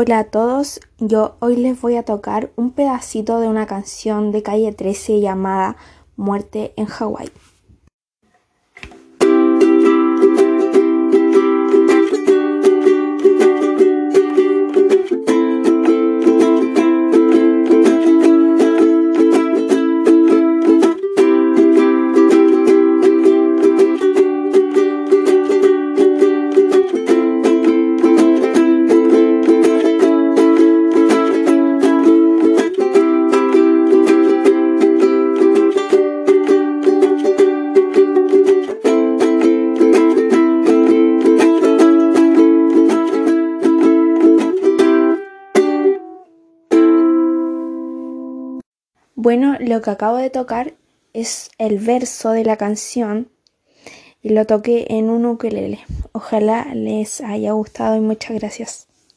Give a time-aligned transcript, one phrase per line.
[0.00, 4.44] Hola a todos, yo hoy les voy a tocar un pedacito de una canción de
[4.44, 5.76] calle 13 llamada
[6.14, 7.32] Muerte en Hawái.
[49.20, 50.74] Bueno, lo que acabo de tocar
[51.12, 53.32] es el verso de la canción
[54.22, 55.80] y lo toqué en un ukelele.
[56.12, 58.86] Ojalá les haya gustado y muchas gracias.